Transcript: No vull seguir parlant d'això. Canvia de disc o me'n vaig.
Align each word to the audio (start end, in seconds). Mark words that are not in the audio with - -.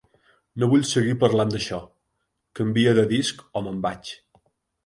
No 0.61 0.69
vull 0.71 0.85
seguir 0.91 1.13
parlant 1.25 1.51
d'això. 1.55 1.79
Canvia 2.61 2.97
de 3.01 3.07
disc 3.15 3.47
o 3.51 3.63
me'n 3.67 3.81
vaig. 3.89 4.15